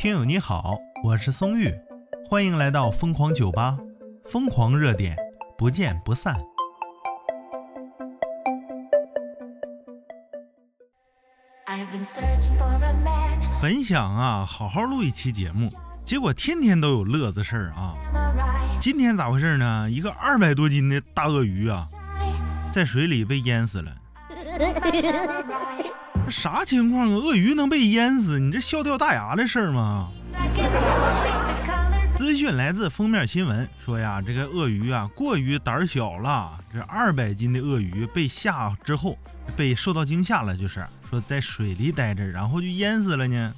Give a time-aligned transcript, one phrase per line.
[0.00, 1.70] 听友你好，我是松玉，
[2.26, 3.76] 欢迎来到疯狂酒吧，
[4.24, 5.14] 疯狂热点，
[5.58, 6.34] 不见不散。
[13.60, 15.68] 本想啊好好录一期节目，
[16.02, 17.94] 结果天天都有乐子事儿啊。
[18.80, 19.90] 今天咋回事呢？
[19.90, 21.86] 一个二百多斤的大鳄鱼啊，
[22.72, 23.94] 在水里被淹死了。
[26.30, 27.16] 啥情况啊？
[27.16, 28.38] 鳄鱼能被淹死？
[28.38, 30.08] 你这笑掉大牙的事儿吗？
[32.16, 36.58] 资讯来自封面新闻，说呀，这个鳄鱼啊过于胆小了。
[36.72, 39.18] 这二百斤的鳄鱼被吓之后，
[39.56, 43.54] 被受到惊吓了，就是说在水里待着，然后就淹死了呢。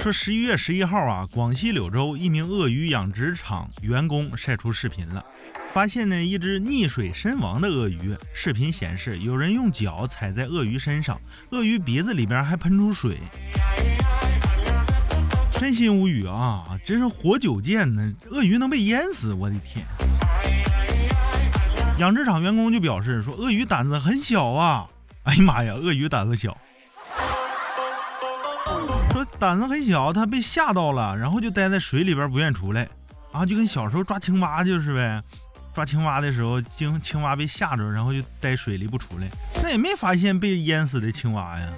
[0.00, 5.24] 说十一月十一号啊，广西柳州一名鳄鱼养殖场员工晒出视频了。
[5.72, 13.18] 发现呢一只溺水身亡的鳄鱼，视频显示有人用脚踩在鳄鱼身上，鳄鱼鼻子里边还喷出水，
[15.52, 16.64] 真心无语啊！
[16.84, 19.84] 真是活久见呢，鳄鱼能被淹死，我的天！
[21.98, 24.86] 养殖场员工就表示说，鳄鱼胆子很小啊！
[25.24, 26.56] 哎呀妈呀，鳄鱼胆子小，
[29.12, 32.88] 说胆子很小，它被吓到了，然后就待在水里边不愿出来，
[33.30, 35.22] 啊，就跟小时候抓青蛙就是呗。
[35.74, 39.28] 抓青蛙的时候，青青蛙被吓着，然后就待水里不出来，
[39.62, 41.68] 那也没发现被淹死的青蛙呀。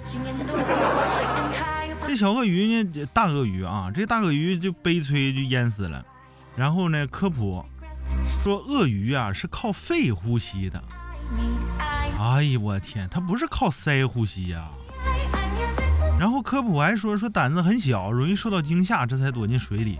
[2.07, 6.03] 这小鳄鱼呢，大鳄鱼啊，这大鳄鱼就悲催，就淹死了。
[6.55, 7.63] 然后呢，科普
[8.43, 10.83] 说，鳄鱼啊是靠肺呼吸的。
[12.19, 14.67] 哎呀，我天，它不是靠鳃呼吸呀。
[16.19, 19.97] 然后科普还说，说胆子很小，容易受到惊吓，这才躲进水里。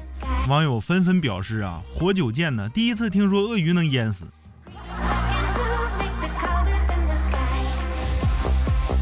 [0.47, 4.25] 网友纷纷表示啊，活久见呢，第一次听说鳄鱼能淹死。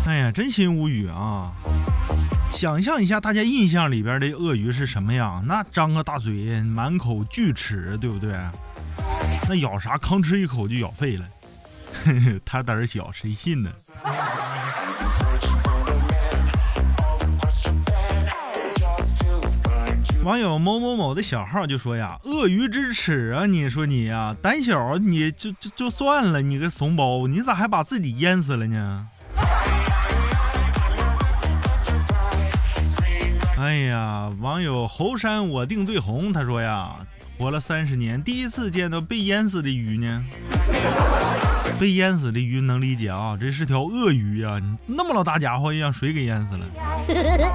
[0.05, 1.51] 哎呀，真心无语啊！
[2.51, 5.43] 想象一下，大家印象里边的鳄鱼是什么样？
[5.47, 8.37] 那张个大嘴，满口巨齿，对不对？
[9.47, 11.25] 那咬啥，吭哧一口就咬废了。
[12.45, 13.71] 他胆儿小，谁信呢？
[20.25, 23.45] 网友某某某的小号就说呀：“鳄鱼之耻啊！
[23.45, 29.07] 你说你呀，胆小你就就就算了，你个怂包，你咋还把自己淹死了呢？”
[33.57, 36.97] 哎呀，网友猴山我定最红，他说呀
[37.39, 40.21] ：“活了三十年，第一次见到被淹死的鱼呢。”
[41.79, 46.65] 被淹死的鱼能理解啊，这是条鳄鱼呀，那么老大家伙，让水给淹死了。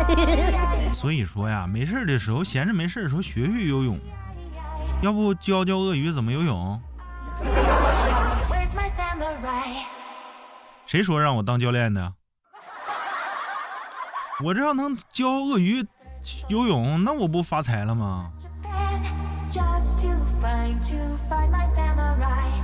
[0.92, 3.98] 所以说呀，没事的时候闲着没事的时候学学游泳，
[5.02, 6.80] 要不教教鳄鱼怎么游泳？
[10.86, 12.14] 谁说让我当教练的？
[14.42, 15.86] 我这要能教鳄鱼
[16.48, 18.26] 游泳，那我不发财了吗？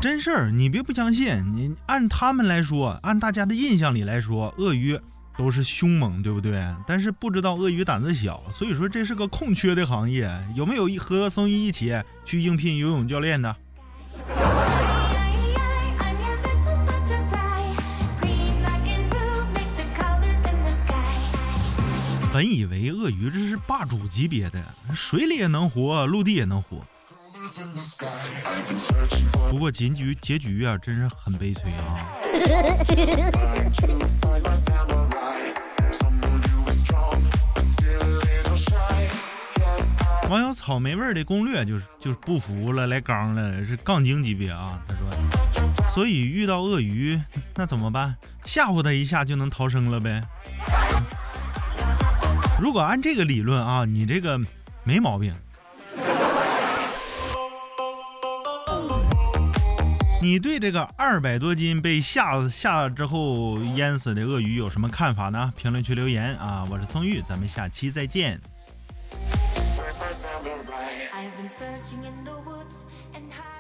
[0.00, 1.44] 真事儿，你别不相信。
[1.55, 4.99] 你按他们来说，按大家的印象里来说，鳄鱼
[5.37, 6.66] 都是凶猛，对不对？
[6.87, 10.27] 但是不知道鳄鱼胆子小，所以说这是个空缺的行业。
[10.56, 11.93] 有没有和松玉一起
[12.25, 13.55] 去应聘游泳教练的？
[22.32, 26.78] 本以为鳄鱼这是霸主级别的，水里也能活，陆地也能活。
[29.50, 32.06] 不过结局结局啊，真是很悲催啊！
[40.28, 44.78] 网友草莓味的攻略就是就是不服了，来刚了，是杠精级别啊！
[44.86, 45.08] 他说，
[45.88, 47.20] 所以遇到鳄鱼
[47.56, 48.14] 那怎么办？
[48.44, 50.22] 吓唬他一下就能逃生了呗？
[52.60, 54.38] 如果按这个理论啊，你这个
[54.84, 55.34] 没毛病。
[60.22, 65.50] 你对这个二百多斤被吓吓之后淹死的鳄鱼有什么看法呢？
[65.56, 66.67] 评论区留言啊！
[66.70, 68.38] 我是宋玉，咱们下期再见。
[71.12, 72.84] I've been searching in the woods
[73.14, 73.59] and high